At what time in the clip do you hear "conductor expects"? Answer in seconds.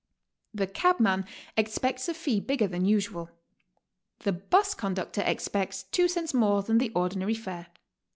4.73-5.83